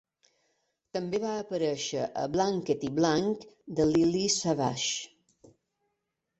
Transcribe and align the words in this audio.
També 0.97 1.19
va 1.25 1.33
aparèixer 1.41 2.07
a 2.23 2.25
Blankety 2.37 2.91
Blank 3.03 3.47
de 3.81 3.89
Lily 3.93 4.25
Savage. 4.41 5.49